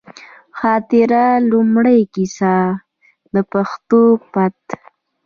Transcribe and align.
خاطره، 0.57 1.23
لومړۍ 1.51 1.99
کیسه، 2.13 2.55
د 3.33 3.35
پښتو 3.51 4.01
پت 4.31 4.61